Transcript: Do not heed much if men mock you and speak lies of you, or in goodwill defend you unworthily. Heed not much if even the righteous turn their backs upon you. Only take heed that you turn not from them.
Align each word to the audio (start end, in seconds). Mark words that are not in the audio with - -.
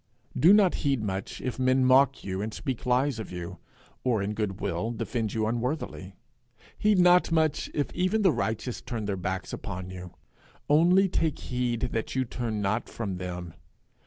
Do 0.35 0.51
not 0.51 0.73
heed 0.81 1.03
much 1.03 1.41
if 1.41 1.59
men 1.59 1.85
mock 1.85 2.23
you 2.23 2.41
and 2.41 2.51
speak 2.51 2.87
lies 2.87 3.19
of 3.19 3.31
you, 3.31 3.59
or 4.03 4.23
in 4.23 4.33
goodwill 4.33 4.89
defend 4.89 5.35
you 5.35 5.45
unworthily. 5.45 6.15
Heed 6.75 6.97
not 6.97 7.31
much 7.31 7.69
if 7.75 7.93
even 7.93 8.23
the 8.23 8.31
righteous 8.31 8.81
turn 8.81 9.05
their 9.05 9.15
backs 9.15 9.53
upon 9.53 9.91
you. 9.91 10.15
Only 10.67 11.07
take 11.07 11.37
heed 11.37 11.81
that 11.91 12.15
you 12.15 12.25
turn 12.25 12.63
not 12.63 12.89
from 12.89 13.17
them. 13.17 13.53